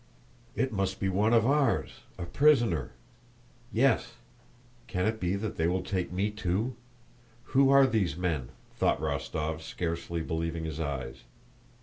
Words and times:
"It 0.55 0.73
must 0.73 0.99
be 0.99 1.09
one 1.09 1.31
of 1.31 1.45
ours, 1.45 1.99
a 2.17 2.25
prisoner. 2.25 2.93
Yes. 3.71 4.15
Can 4.87 5.05
it 5.05 5.19
be 5.19 5.35
that 5.35 5.57
they 5.57 5.67
will 5.67 5.83
take 5.83 6.11
me 6.11 6.31
too? 6.31 6.75
Who 7.53 7.69
are 7.69 7.85
these 7.85 8.17
men?" 8.17 8.49
thought 8.73 8.99
Rostóv, 8.99 9.61
scarcely 9.61 10.21
believing 10.23 10.65
his 10.65 10.79
eyes. 10.79 11.25